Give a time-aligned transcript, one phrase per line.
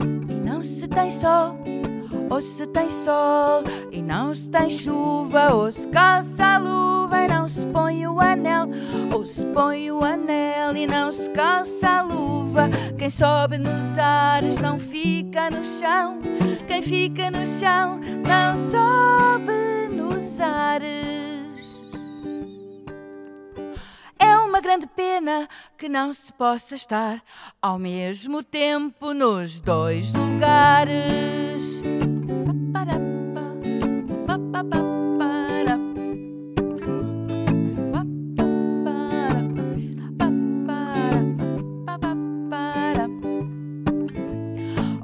[0.00, 1.56] E não se tem sol.
[2.30, 5.54] Ou se tem sol e não se tem chuva.
[5.54, 8.68] Ou se calça a luva e não se põe o anel.
[9.12, 12.68] Ou se põe o anel e não se calça a luva.
[12.98, 16.20] Quem sobe nos ares não fica no chão.
[16.66, 21.31] Quem fica no chão não sobe nos ares.
[24.62, 27.20] Grande pena que não se possa estar
[27.60, 31.82] ao mesmo tempo nos dois lugares.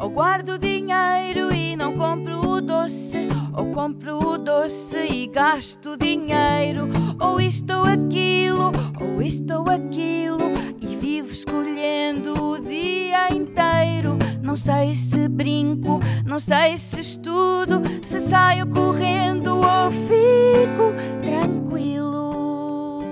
[0.00, 6.88] Ou guardo dinheiro e não compro o doce, ou compro o doce e gasto dinheiro,
[7.20, 8.70] ou isto ou aquilo,
[9.18, 10.38] ou isto ou aquilo,
[10.80, 14.16] e vivo escolhendo o dia inteiro.
[14.40, 23.02] Não sei se brinco, não sei se estudo, se saio correndo ou fico tranquilo.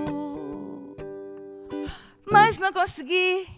[2.25, 3.49] Mas não consegui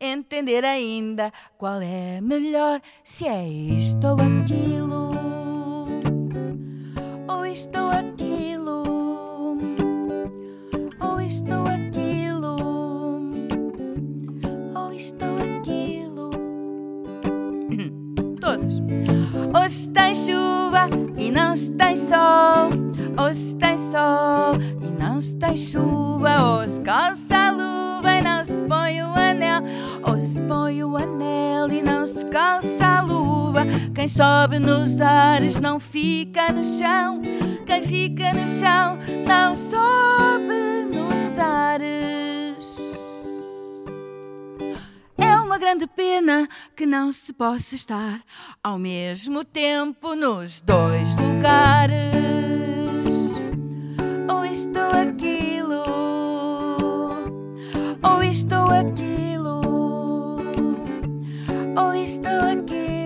[0.00, 5.10] entender ainda qual é melhor, se é isto ou aquilo,
[7.28, 7.99] ou isto ou
[18.40, 18.80] Todos.
[19.54, 20.88] Ou se tem chuva
[21.18, 22.70] e não se tem sol,
[23.18, 28.22] ou se tem sol e não se tem chuva, ou se calça a luva e
[28.22, 29.62] não se põe o anel,
[30.06, 33.62] ou se põe o anel e não se calça a luva.
[33.94, 37.20] Quem sobe nos ares não fica no chão,
[37.66, 40.29] quem fica no chão não sobe
[45.70, 48.22] grande pena que não se possa estar
[48.60, 52.10] ao mesmo tempo nos dois lugares.
[54.28, 55.84] Ou isto ou aquilo,
[58.02, 59.60] ou isto ou aquilo,
[61.76, 62.99] ou isto ou aquilo,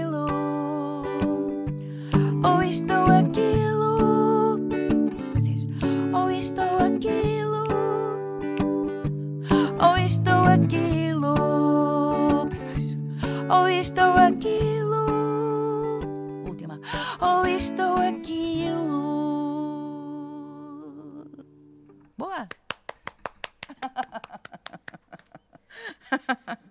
[17.21, 18.95] ou isto ou aquilo.
[22.17, 22.49] Boa!